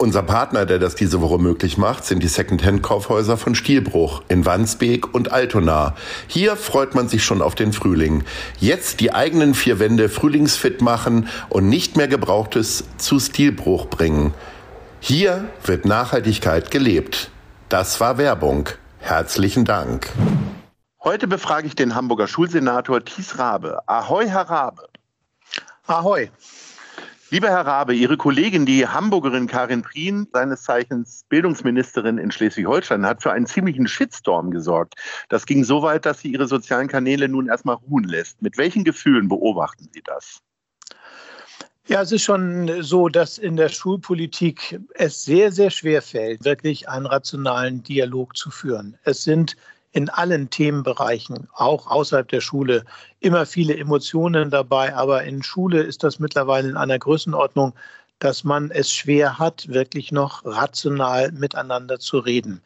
[0.00, 5.12] Unser Partner, der das diese Woche möglich macht, sind die Secondhand-Kaufhäuser von Stielbruch in Wandsbek
[5.12, 5.96] und Altona.
[6.28, 8.22] Hier freut man sich schon auf den Frühling.
[8.60, 14.34] Jetzt die eigenen vier Wände frühlingsfit machen und nicht mehr Gebrauchtes zu Stilbruch bringen.
[15.00, 17.32] Hier wird Nachhaltigkeit gelebt.
[17.68, 18.68] Das war Werbung.
[19.00, 20.12] Herzlichen Dank.
[21.02, 23.80] Heute befrage ich den Hamburger Schulsenator Thies Rabe.
[23.86, 24.88] Ahoi, Herr Rabe.
[25.88, 26.30] Ahoi.
[27.30, 33.22] Lieber Herr Rabe, Ihre Kollegin, die Hamburgerin Karin Prien, seines Zeichens Bildungsministerin in Schleswig-Holstein, hat
[33.22, 34.94] für einen ziemlichen Shitstorm gesorgt.
[35.28, 38.40] Das ging so weit, dass sie ihre sozialen Kanäle nun erstmal ruhen lässt.
[38.40, 40.40] Mit welchen Gefühlen beobachten Sie das?
[41.86, 46.88] Ja, es ist schon so, dass in der Schulpolitik es sehr, sehr schwer fällt, wirklich
[46.88, 48.96] einen rationalen Dialog zu führen.
[49.04, 49.54] Es sind
[49.98, 52.84] in allen Themenbereichen, auch außerhalb der Schule,
[53.18, 54.94] immer viele Emotionen dabei.
[54.94, 57.74] Aber in Schule ist das mittlerweile in einer Größenordnung,
[58.20, 62.62] dass man es schwer hat, wirklich noch rational miteinander zu reden.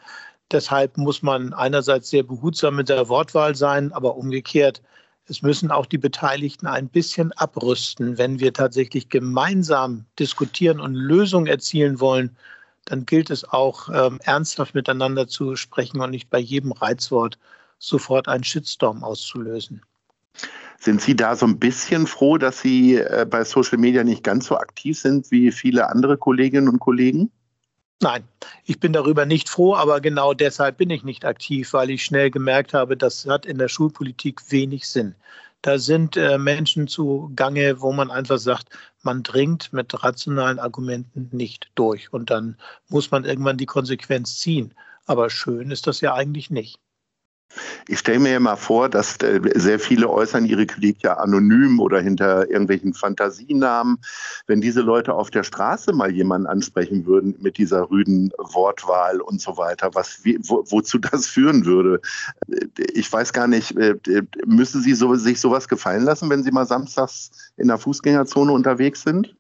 [0.51, 4.83] Deshalb muss man einerseits sehr behutsam mit der Wortwahl sein, aber umgekehrt,
[5.27, 11.47] es müssen auch die Beteiligten ein bisschen abrüsten, wenn wir tatsächlich gemeinsam diskutieren und Lösungen
[11.47, 12.37] erzielen wollen
[12.93, 17.39] dann gilt es auch ähm, ernsthaft miteinander zu sprechen und nicht bei jedem Reizwort
[17.79, 19.81] sofort einen Shitstorm auszulösen.
[20.79, 24.47] Sind Sie da so ein bisschen froh, dass Sie äh, bei Social Media nicht ganz
[24.47, 27.31] so aktiv sind wie viele andere Kolleginnen und Kollegen?
[28.03, 28.25] Nein,
[28.67, 32.31] ich bin darüber nicht froh, aber genau deshalb bin ich nicht aktiv, weil ich schnell
[32.31, 35.15] gemerkt habe, das hat in der Schulpolitik wenig Sinn.
[35.63, 38.69] Da sind äh, Menschen zugange, wo man einfach sagt,
[39.03, 42.13] man dringt mit rationalen Argumenten nicht durch.
[42.13, 42.57] Und dann
[42.89, 44.75] muss man irgendwann die Konsequenz ziehen.
[45.07, 46.81] Aber schön ist das ja eigentlich nicht.
[47.89, 51.81] Ich stelle mir ja mal vor, dass äh, sehr viele äußern ihre Kritik ja anonym
[51.81, 53.99] oder hinter irgendwelchen Fantasienamen.
[54.47, 59.41] Wenn diese Leute auf der Straße mal jemanden ansprechen würden mit dieser rüden Wortwahl und
[59.41, 62.01] so weiter, was, wo, wozu das führen würde.
[62.49, 63.97] Äh, ich weiß gar nicht, äh,
[64.47, 69.03] müssen Sie so, sich sowas gefallen lassen, wenn Sie mal samstags in der Fußgängerzone unterwegs
[69.03, 69.35] sind?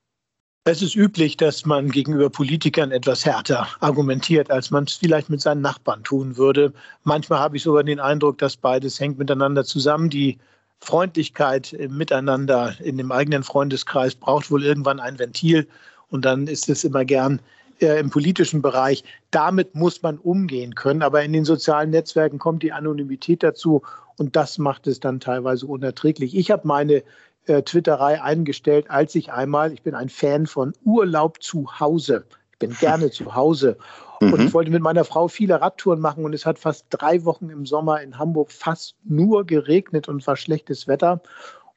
[0.64, 5.40] Es ist üblich, dass man gegenüber Politikern etwas härter argumentiert, als man es vielleicht mit
[5.40, 6.72] seinen Nachbarn tun würde.
[7.02, 10.08] Manchmal habe ich sogar den Eindruck, dass beides hängt miteinander zusammen.
[10.08, 10.38] Die
[10.78, 15.66] Freundlichkeit miteinander in dem eigenen Freundeskreis braucht wohl irgendwann ein Ventil.
[16.10, 17.40] Und dann ist es immer gern
[17.80, 19.02] äh, im politischen Bereich.
[19.32, 21.02] Damit muss man umgehen können.
[21.02, 23.82] Aber in den sozialen Netzwerken kommt die Anonymität dazu.
[24.16, 26.36] Und das macht es dann teilweise unerträglich.
[26.36, 27.02] Ich habe meine
[27.46, 32.24] äh, Twitterei eingestellt, als ich einmal, ich bin ein Fan von Urlaub zu Hause.
[32.52, 33.76] Ich bin gerne zu Hause.
[34.20, 34.46] Und mhm.
[34.46, 37.66] ich wollte mit meiner Frau viele Radtouren machen und es hat fast drei Wochen im
[37.66, 41.20] Sommer in Hamburg fast nur geregnet und war schlechtes Wetter.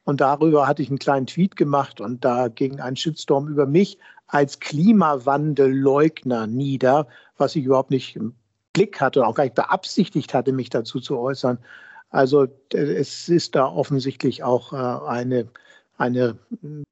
[0.04, 3.98] Und darüber hatte ich einen kleinen Tweet gemacht und da ging ein Shitstorm über mich
[4.28, 8.34] als Klimawandelleugner nieder, was ich überhaupt nicht im
[8.72, 11.58] Blick hatte und auch gar nicht beabsichtigt hatte, mich dazu zu äußern.
[12.16, 15.48] Also es ist da offensichtlich auch äh, eine,
[15.98, 16.38] eine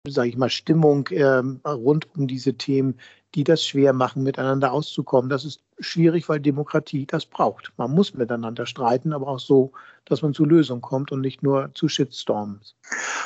[0.07, 2.99] sage ich mal, Stimmung ähm, rund um diese Themen,
[3.35, 5.31] die das schwer machen, miteinander auszukommen.
[5.31, 7.73] Das ist schwierig, weil Demokratie das braucht.
[7.79, 9.73] Man muss miteinander streiten, aber auch so,
[10.05, 12.77] dass man zu Lösungen kommt und nicht nur zu Shitstorms.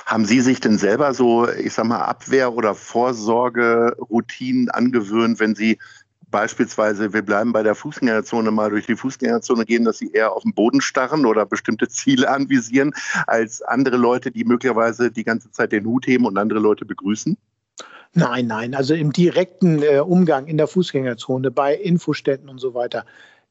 [0.07, 5.79] Haben Sie sich denn selber so, ich sag mal, Abwehr- oder Vorsorgeroutinen angewöhnt, wenn Sie
[6.31, 10.43] beispielsweise, wir bleiben bei der Fußgängerzone mal durch die Fußgängerzone gehen, dass sie eher auf
[10.43, 12.93] den Boden starren oder bestimmte Ziele anvisieren,
[13.27, 17.37] als andere Leute, die möglicherweise die ganze Zeit den Hut heben und andere Leute begrüßen?
[18.15, 23.05] Nein, nein, also im direkten äh, Umgang in der Fußgängerzone, bei Infoständen und so weiter,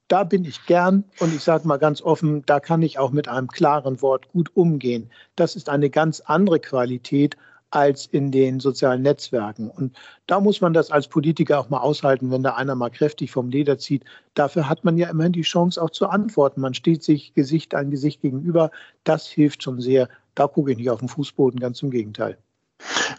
[0.07, 3.27] da bin ich gern und ich sage mal ganz offen, da kann ich auch mit
[3.27, 5.12] einem klaren Wort gut umgehen.
[5.35, 7.38] Das ist eine ganz andere Qualität
[7.72, 9.69] als in den sozialen Netzwerken.
[9.69, 13.31] Und da muss man das als Politiker auch mal aushalten, wenn da einer mal kräftig
[13.31, 14.06] vom Leder zieht.
[14.36, 16.62] Dafür hat man ja immerhin die Chance auch zu antworten.
[16.62, 18.72] Man steht sich Gesicht an Gesicht gegenüber.
[19.04, 20.10] Das hilft schon sehr.
[20.36, 22.38] Da gucke ich nicht auf den Fußboden, ganz im Gegenteil.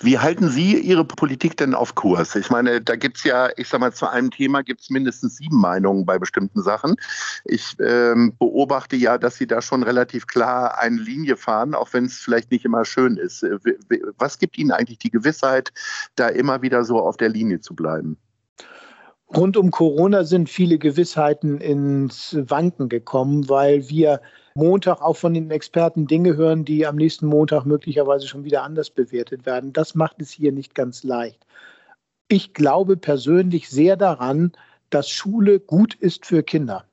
[0.01, 2.37] Wie halten Sie Ihre Politik denn auf Kurs?
[2.37, 5.37] Ich meine, da gibt es ja, ich sag mal, zu einem Thema gibt es mindestens
[5.37, 6.97] sieben Meinungen bei bestimmten Sachen.
[7.45, 12.05] Ich ähm, beobachte ja, dass Sie da schon relativ klar eine Linie fahren, auch wenn
[12.05, 13.43] es vielleicht nicht immer schön ist.
[13.43, 13.59] Äh,
[14.19, 15.73] was gibt Ihnen eigentlich die Gewissheit,
[16.15, 18.17] da immer wieder so auf der Linie zu bleiben?
[19.37, 24.23] Rund um Corona sind viele Gewissheiten ins Wanken gekommen, weil wir
[24.59, 28.91] Montag auch von den Experten Dinge hören, die am nächsten Montag möglicherweise schon wieder anders
[28.91, 29.73] bewertet werden.
[29.73, 31.47] Das macht es hier nicht ganz leicht.
[32.27, 34.51] Ich glaube persönlich sehr daran,
[34.91, 36.85] dass Schule gut ist für Kinder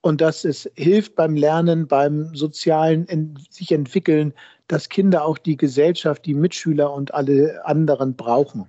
[0.00, 3.06] und dass es hilft beim Lernen, beim sozialen
[3.50, 4.32] sich entwickeln,
[4.66, 8.66] dass Kinder auch die Gesellschaft, die Mitschüler und alle anderen brauchen.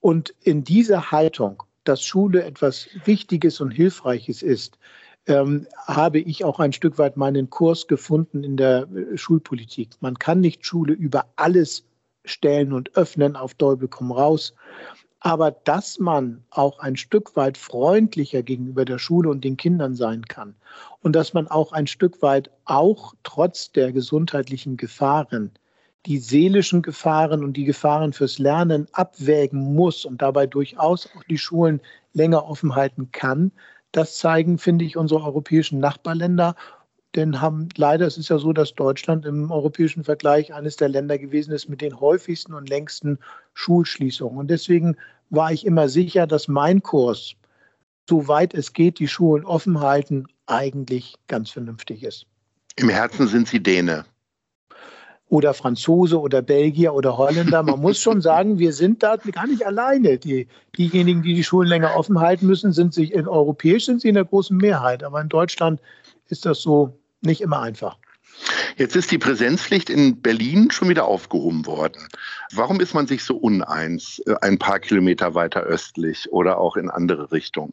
[0.00, 4.78] Und in dieser Haltung, dass Schule etwas Wichtiges und Hilfreiches ist,
[5.26, 9.90] ähm, habe ich auch ein Stück weit meinen Kurs gefunden in der äh, Schulpolitik.
[10.00, 11.84] Man kann nicht Schule über alles
[12.24, 14.54] stellen und öffnen auf Däubel komm raus.
[15.20, 20.26] Aber dass man auch ein Stück weit freundlicher gegenüber der Schule und den Kindern sein
[20.26, 20.54] kann
[21.00, 25.52] und dass man auch ein Stück weit auch trotz der gesundheitlichen Gefahren
[26.06, 31.38] die seelischen Gefahren und die Gefahren fürs Lernen abwägen muss und dabei durchaus auch die
[31.38, 31.80] Schulen
[32.12, 33.52] länger offen halten kann,
[33.96, 36.54] das zeigen, finde ich, unsere europäischen Nachbarländer.
[37.14, 41.16] Denn haben leider, es ist ja so, dass Deutschland im europäischen Vergleich eines der Länder
[41.16, 43.18] gewesen ist mit den häufigsten und längsten
[43.54, 44.38] Schulschließungen.
[44.38, 44.96] Und deswegen
[45.30, 47.34] war ich immer sicher, dass mein Kurs,
[48.08, 52.26] soweit es geht, die Schulen offen halten, eigentlich ganz vernünftig ist.
[52.76, 54.04] Im Herzen sind Sie Däne
[55.28, 57.62] oder Franzose oder Belgier oder Holländer.
[57.62, 60.18] Man muss schon sagen, wir sind da gar nicht alleine.
[60.18, 64.08] Die, diejenigen, die die Schulen länger offen halten müssen, sind sich in europäisch sind sie
[64.08, 65.02] in der großen Mehrheit.
[65.02, 65.80] Aber in Deutschland
[66.28, 67.96] ist das so nicht immer einfach.
[68.76, 72.08] Jetzt ist die Präsenzpflicht in Berlin schon wieder aufgehoben worden.
[72.52, 76.90] Warum ist man sich so uneins, äh, ein paar Kilometer weiter östlich oder auch in
[76.90, 77.72] andere Richtungen?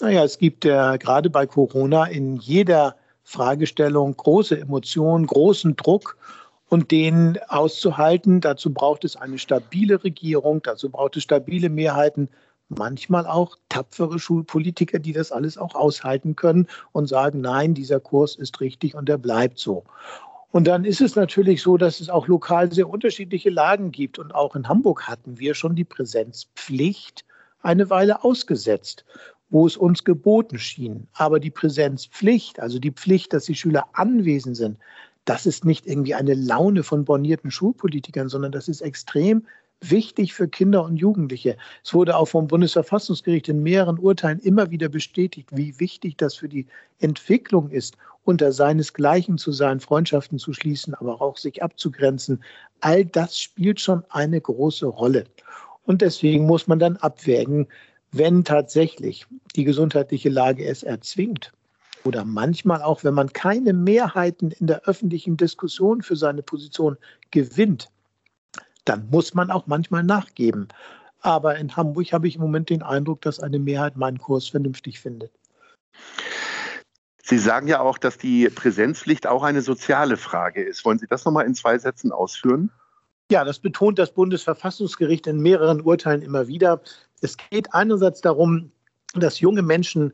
[0.00, 6.16] Naja, es gibt ja gerade bei Corona in jeder Fragestellung große Emotionen, großen Druck
[6.70, 8.40] und den auszuhalten.
[8.40, 12.30] Dazu braucht es eine stabile Regierung, dazu braucht es stabile Mehrheiten,
[12.68, 18.36] manchmal auch tapfere Schulpolitiker, die das alles auch aushalten können und sagen, nein, dieser Kurs
[18.36, 19.84] ist richtig und er bleibt so.
[20.52, 24.18] Und dann ist es natürlich so, dass es auch lokal sehr unterschiedliche Lagen gibt.
[24.18, 27.24] Und auch in Hamburg hatten wir schon die Präsenzpflicht
[27.62, 29.04] eine Weile ausgesetzt,
[29.50, 31.06] wo es uns geboten schien.
[31.12, 34.78] Aber die Präsenzpflicht, also die Pflicht, dass die Schüler anwesend sind,
[35.24, 39.46] das ist nicht irgendwie eine Laune von bornierten Schulpolitikern, sondern das ist extrem
[39.80, 41.56] wichtig für Kinder und Jugendliche.
[41.84, 46.48] Es wurde auch vom Bundesverfassungsgericht in mehreren Urteilen immer wieder bestätigt, wie wichtig das für
[46.48, 46.66] die
[46.98, 52.42] Entwicklung ist, unter seinesgleichen zu sein, Freundschaften zu schließen, aber auch sich abzugrenzen.
[52.80, 55.24] All das spielt schon eine große Rolle.
[55.84, 57.66] Und deswegen muss man dann abwägen,
[58.12, 59.26] wenn tatsächlich
[59.56, 61.52] die gesundheitliche Lage es erzwingt,
[62.04, 66.96] oder manchmal auch, wenn man keine Mehrheiten in der öffentlichen Diskussion für seine Position
[67.30, 67.90] gewinnt,
[68.84, 70.68] dann muss man auch manchmal nachgeben.
[71.20, 75.00] Aber in Hamburg habe ich im Moment den Eindruck, dass eine Mehrheit meinen Kurs vernünftig
[75.00, 75.30] findet.
[77.22, 80.84] Sie sagen ja auch, dass die Präsenzpflicht auch eine soziale Frage ist.
[80.84, 82.70] Wollen Sie das nochmal in zwei Sätzen ausführen?
[83.30, 86.80] Ja, das betont das Bundesverfassungsgericht in mehreren Urteilen immer wieder.
[87.20, 88.72] Es geht einerseits darum,
[89.14, 90.12] dass junge Menschen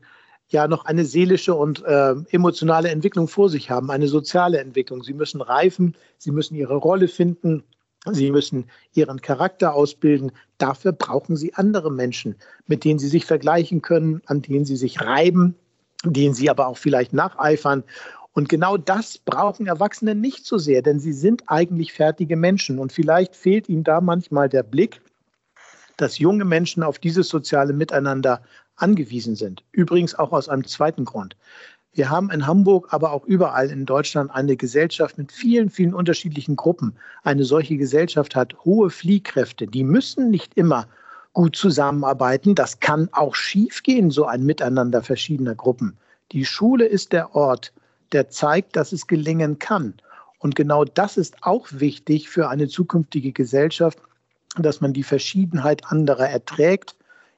[0.49, 5.03] ja noch eine seelische und äh, emotionale Entwicklung vor sich haben, eine soziale Entwicklung.
[5.03, 7.63] Sie müssen reifen, sie müssen ihre Rolle finden,
[8.11, 10.31] sie müssen ihren Charakter ausbilden.
[10.57, 12.35] Dafür brauchen sie andere Menschen,
[12.65, 15.55] mit denen sie sich vergleichen können, an denen sie sich reiben,
[16.05, 17.83] denen sie aber auch vielleicht nacheifern.
[18.31, 22.79] Und genau das brauchen Erwachsene nicht so sehr, denn sie sind eigentlich fertige Menschen.
[22.79, 25.01] Und vielleicht fehlt ihnen da manchmal der Blick,
[25.97, 28.43] dass junge Menschen auf dieses soziale Miteinander
[28.77, 29.63] angewiesen sind.
[29.71, 31.35] Übrigens auch aus einem zweiten Grund.
[31.93, 36.55] Wir haben in Hamburg, aber auch überall in Deutschland eine Gesellschaft mit vielen, vielen unterschiedlichen
[36.55, 36.95] Gruppen.
[37.23, 39.65] Eine solche Gesellschaft hat hohe Fliehkräfte.
[39.65, 40.87] Die müssen nicht immer
[41.33, 42.53] gut zusammenarbeiten.
[42.53, 45.97] Das kann auch schiefgehen, so ein Miteinander verschiedener Gruppen.
[46.31, 47.73] Die Schule ist der Ort,
[48.11, 49.95] der zeigt, dass es gelingen kann.
[50.39, 53.99] Und genau das ist auch wichtig für eine zukünftige Gesellschaft,
[54.57, 56.95] dass man die Verschiedenheit anderer erträgt,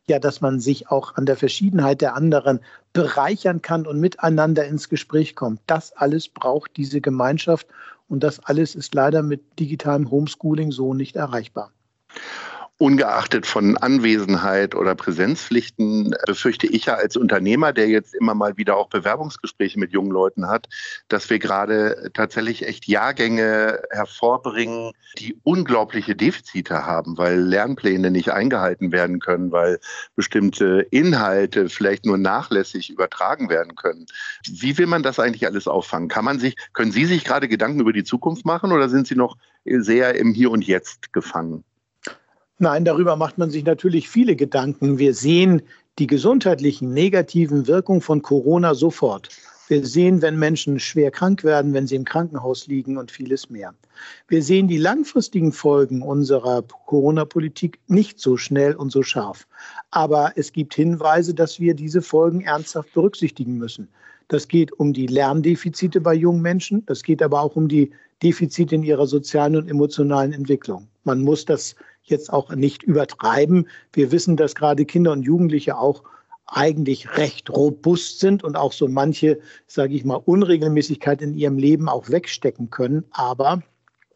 [0.07, 2.59] ja, dass man sich auch an der Verschiedenheit der anderen
[2.93, 5.61] bereichern kann und miteinander ins Gespräch kommt.
[5.67, 7.67] Das alles braucht diese Gemeinschaft
[8.07, 11.71] und das alles ist leider mit digitalem Homeschooling so nicht erreichbar.
[12.81, 18.77] Ungeachtet von Anwesenheit oder Präsenzpflichten befürchte ich ja als Unternehmer, der jetzt immer mal wieder
[18.77, 20.69] auch Bewerbungsgespräche mit jungen Leuten hat,
[21.09, 28.93] dass wir gerade tatsächlich echt Jahrgänge hervorbringen, die unglaubliche Defizite haben, weil Lernpläne nicht eingehalten
[28.93, 29.81] werden können, weil
[30.15, 34.05] bestimmte Inhalte vielleicht nur nachlässig übertragen werden können.
[34.47, 36.07] Wie will man das eigentlich alles auffangen?
[36.07, 39.15] Kann man sich, können Sie sich gerade Gedanken über die Zukunft machen oder sind Sie
[39.15, 41.65] noch sehr im Hier und Jetzt gefangen?
[42.61, 44.99] Nein, darüber macht man sich natürlich viele Gedanken.
[44.99, 45.61] Wir sehen
[45.97, 49.29] die gesundheitlichen negativen Wirkungen von Corona sofort.
[49.69, 53.73] Wir sehen, wenn Menschen schwer krank werden, wenn sie im Krankenhaus liegen und vieles mehr.
[54.27, 59.47] Wir sehen die langfristigen Folgen unserer Corona-Politik nicht so schnell und so scharf.
[59.91, 63.87] Aber es gibt Hinweise, dass wir diese Folgen ernsthaft berücksichtigen müssen.
[64.27, 66.85] Das geht um die Lerndefizite bei jungen Menschen.
[66.87, 70.89] Das geht aber auch um die Defizite in ihrer sozialen und emotionalen Entwicklung.
[71.05, 73.67] Man muss das jetzt auch nicht übertreiben.
[73.93, 76.03] Wir wissen, dass gerade Kinder und Jugendliche auch
[76.47, 81.87] eigentlich recht robust sind und auch so manche, sage ich mal, Unregelmäßigkeit in ihrem Leben
[81.89, 83.05] auch wegstecken können.
[83.11, 83.61] Aber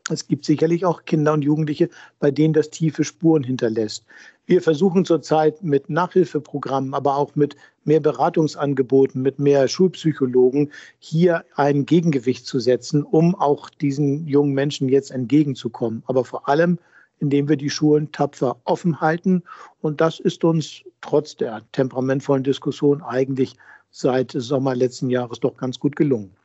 [0.10, 4.06] es gibt sicherlich auch Kinder und Jugendliche, bei denen das tiefe Spuren hinterlässt.
[4.46, 11.86] Wir versuchen zurzeit mit Nachhilfeprogrammen, aber auch mit mehr Beratungsangeboten, mit mehr Schulpsychologen hier ein
[11.86, 16.04] Gegengewicht zu setzen, um auch diesen jungen Menschen jetzt entgegenzukommen.
[16.08, 16.80] Aber vor allem
[17.24, 19.44] indem wir die Schulen tapfer offen halten.
[19.82, 23.56] Und das ist uns trotz der temperamentvollen Diskussion eigentlich
[23.92, 26.36] seit Sommer letzten Jahres doch ganz gut gelungen.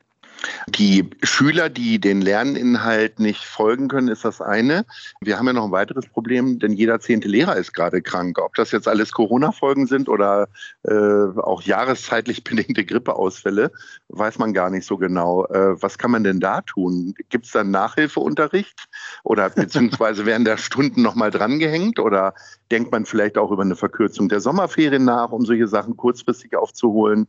[0.67, 4.85] Die Schüler, die den Lerninhalt nicht folgen können, ist das eine.
[5.21, 8.37] Wir haben ja noch ein weiteres Problem, denn jeder zehnte Lehrer ist gerade krank.
[8.39, 10.47] Ob das jetzt alles Corona-Folgen sind oder
[10.83, 13.71] äh, auch jahreszeitlich bedingte Grippeausfälle,
[14.09, 15.45] weiß man gar nicht so genau.
[15.45, 17.13] Äh, was kann man denn da tun?
[17.29, 18.87] Gibt es dann Nachhilfeunterricht
[19.23, 22.33] oder beziehungsweise werden da Stunden nochmal drangehängt oder
[22.71, 27.27] denkt man vielleicht auch über eine Verkürzung der Sommerferien nach, um solche Sachen kurzfristig aufzuholen?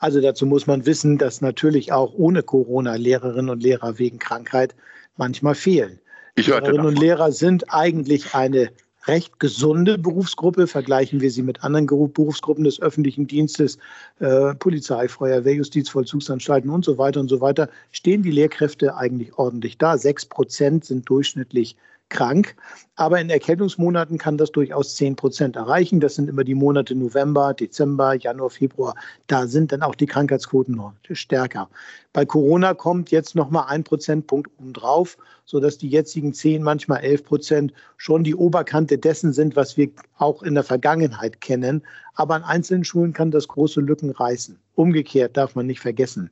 [0.00, 4.74] Also dazu muss man wissen, dass natürlich auch ohne Corona Lehrerinnen und Lehrer wegen Krankheit
[5.16, 6.00] manchmal fehlen.
[6.36, 8.70] Ich Lehrerinnen und Lehrer sind eigentlich eine
[9.06, 10.66] recht gesunde Berufsgruppe.
[10.66, 13.78] Vergleichen wir sie mit anderen Berufsgruppen des öffentlichen Dienstes,
[14.20, 19.76] äh, Polizei, Feuerwehr, Justizvollzugsanstalten und so weiter und so weiter, stehen die Lehrkräfte eigentlich ordentlich
[19.76, 19.98] da.
[19.98, 21.76] Sechs Prozent sind durchschnittlich
[22.10, 22.54] krank.
[22.96, 26.00] Aber in Erkältungsmonaten kann das durchaus 10 Prozent erreichen.
[26.00, 28.94] Das sind immer die Monate November, Dezember, Januar, Februar.
[29.26, 31.70] Da sind dann auch die Krankheitsquoten noch stärker.
[32.12, 37.72] Bei Corona kommt jetzt nochmal ein Prozentpunkt obendrauf, sodass die jetzigen 10, manchmal 11 Prozent
[37.96, 39.88] schon die Oberkante dessen sind, was wir
[40.18, 41.82] auch in der Vergangenheit kennen.
[42.14, 44.58] Aber an einzelnen Schulen kann das große Lücken reißen.
[44.74, 46.30] Umgekehrt darf man nicht vergessen.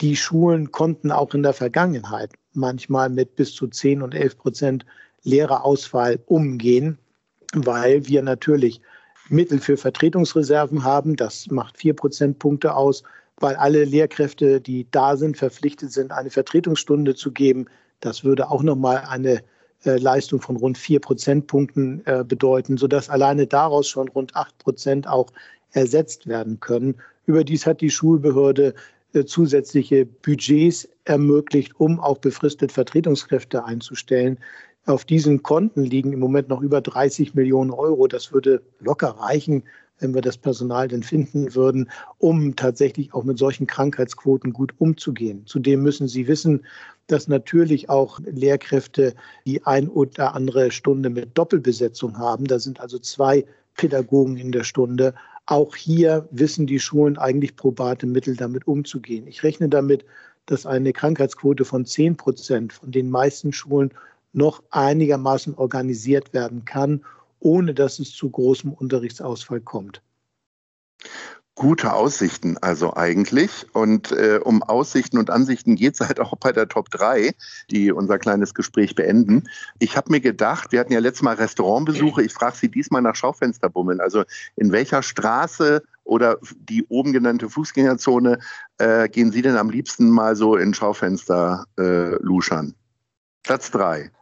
[0.00, 4.86] Die Schulen konnten auch in der Vergangenheit manchmal mit bis zu 10 und 11 Prozent
[5.28, 6.98] Lehrerauswahl umgehen,
[7.54, 8.80] weil wir natürlich
[9.28, 11.16] Mittel für Vertretungsreserven haben.
[11.16, 13.02] Das macht vier Prozentpunkte aus,
[13.36, 17.66] weil alle Lehrkräfte, die da sind, verpflichtet sind, eine Vertretungsstunde zu geben.
[18.00, 19.42] Das würde auch nochmal eine
[19.84, 25.06] äh, Leistung von rund vier Prozentpunkten äh, bedeuten, sodass alleine daraus schon rund acht Prozent
[25.06, 25.30] auch
[25.72, 26.96] ersetzt werden können.
[27.26, 28.74] Überdies hat die Schulbehörde
[29.12, 34.38] äh, zusätzliche Budgets ermöglicht, um auch befristet Vertretungskräfte einzustellen.
[34.88, 38.06] Auf diesen Konten liegen im Moment noch über 30 Millionen Euro.
[38.06, 39.64] Das würde locker reichen,
[39.98, 45.42] wenn wir das Personal denn finden würden, um tatsächlich auch mit solchen Krankheitsquoten gut umzugehen.
[45.44, 46.64] Zudem müssen Sie wissen,
[47.06, 49.14] dass natürlich auch Lehrkräfte
[49.44, 52.46] die ein oder andere Stunde mit Doppelbesetzung haben.
[52.46, 53.44] Da sind also zwei
[53.76, 55.12] Pädagogen in der Stunde.
[55.44, 59.26] Auch hier wissen die Schulen eigentlich probate Mittel damit umzugehen.
[59.26, 60.06] Ich rechne damit,
[60.46, 63.90] dass eine Krankheitsquote von 10 Prozent von den meisten Schulen
[64.38, 67.04] noch einigermaßen organisiert werden kann,
[67.40, 70.00] ohne dass es zu großem Unterrichtsausfall kommt.
[71.58, 73.66] Gute Aussichten also eigentlich.
[73.72, 77.32] Und äh, um Aussichten und Ansichten geht es halt auch bei der Top 3,
[77.68, 79.48] die unser kleines Gespräch beenden.
[79.80, 83.16] Ich habe mir gedacht, wir hatten ja letztes Mal Restaurantbesuche, ich frage Sie diesmal nach
[83.16, 84.00] Schaufensterbummeln.
[84.00, 84.22] Also
[84.54, 88.38] in welcher Straße oder die oben genannte Fußgängerzone
[88.78, 92.76] äh, gehen Sie denn am liebsten mal so in Schaufenster äh, luschern?
[93.42, 94.12] Platz 3.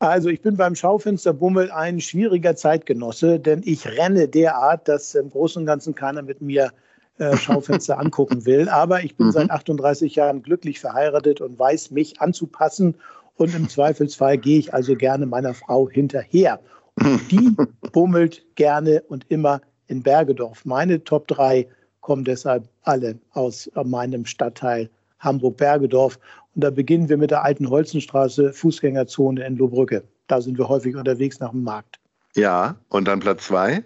[0.00, 5.60] Also ich bin beim Schaufensterbummel ein schwieriger Zeitgenosse, denn ich renne derart, dass im Großen
[5.62, 6.70] und Ganzen keiner mit mir
[7.18, 8.68] äh, Schaufenster angucken will.
[8.68, 9.32] Aber ich bin mhm.
[9.32, 12.94] seit 38 Jahren glücklich verheiratet und weiß mich anzupassen.
[13.34, 16.60] Und im Zweifelsfall gehe ich also gerne meiner Frau hinterher.
[16.94, 17.56] Und die
[17.92, 20.64] bummelt gerne und immer in Bergedorf.
[20.64, 21.66] Meine Top 3
[22.00, 24.90] kommen deshalb alle aus meinem Stadtteil
[25.20, 26.18] Hamburg-Bergedorf.
[26.54, 30.04] Und da beginnen wir mit der alten Holzenstraße, Fußgängerzone in Lohbrücke.
[30.26, 31.98] Da sind wir häufig unterwegs nach dem Markt.
[32.34, 33.84] Ja, und dann Platz zwei?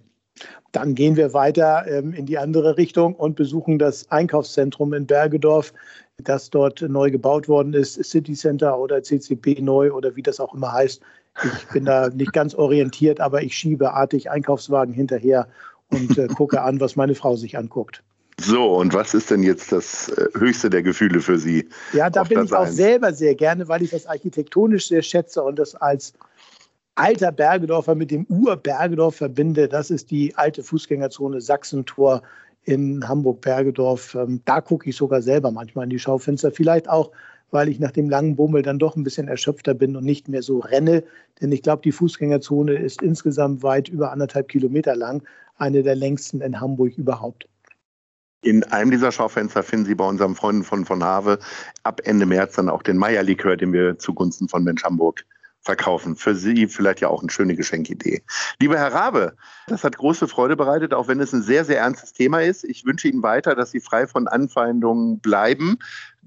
[0.73, 5.75] Dann gehen wir weiter ähm, in die andere Richtung und besuchen das Einkaufszentrum in Bergedorf,
[6.25, 10.55] das dort neu gebaut worden ist, City Center oder CCP neu oder wie das auch
[10.55, 11.03] immer heißt.
[11.45, 15.47] Ich bin da nicht ganz orientiert, aber ich schiebe artig Einkaufswagen hinterher
[15.91, 18.03] und äh, gucke an, was meine Frau sich anguckt.
[18.41, 21.69] So, und was ist denn jetzt das äh, höchste der Gefühle für Sie?
[21.93, 25.59] Ja, da bin ich auch selber sehr gerne, weil ich das architektonisch sehr schätze und
[25.59, 26.13] das als
[26.95, 29.69] alter Bergedorfer mit dem Ur-Bergedorf verbinde.
[29.69, 32.23] Das ist die alte Fußgängerzone Sachsentor
[32.65, 34.15] in Hamburg-Bergedorf.
[34.15, 36.53] Ähm, da gucke ich sogar selber manchmal in die Schaufenster.
[36.53, 37.11] Vielleicht auch,
[37.51, 40.43] weil ich nach dem langen Bummel dann doch ein bisschen erschöpfter bin und nicht mehr
[40.43, 41.05] so renne.
[41.41, 45.23] Denn ich glaube, die Fußgängerzone ist insgesamt weit über anderthalb Kilometer lang,
[45.57, 47.47] eine der längsten in Hamburg überhaupt.
[48.43, 51.39] In einem dieser Schaufenster finden Sie bei unseren Freunden von von Have
[51.85, 55.25] ab Ende März dann auch den Meierlikör, den wir zugunsten von Mensch Hamburg
[55.61, 56.17] verkaufen.
[56.17, 58.23] Für Sie vielleicht ja auch eine schöne Geschenkidee.
[58.61, 59.37] Lieber Herr Rabe,
[59.69, 62.65] das hat große Freude bereitet, auch wenn es ein sehr, sehr ernstes Thema ist.
[62.65, 65.79] Ich wünsche Ihnen weiter, dass Sie frei von Anfeindungen bleiben,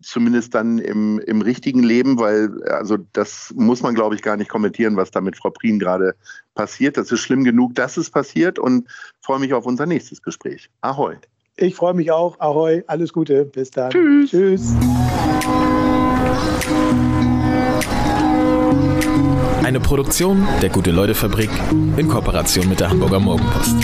[0.01, 4.49] zumindest dann im, im richtigen Leben, weil also das muss man, glaube ich, gar nicht
[4.49, 6.15] kommentieren, was da mit Frau Prien gerade
[6.53, 6.95] passiert.
[6.95, 8.87] Das ist schlimm genug, dass es passiert und
[9.19, 10.69] freue mich auf unser nächstes Gespräch.
[10.79, 11.17] Ahoi.
[11.57, 12.37] Ich freue mich auch.
[12.39, 13.45] Ahoi, alles Gute.
[13.45, 13.91] Bis dann.
[13.91, 14.29] Tschüss.
[14.29, 14.75] Tschüss.
[19.63, 21.49] Eine Produktion der Gute-Leute-Fabrik
[21.95, 23.75] in Kooperation mit der Hamburger Morgenpost.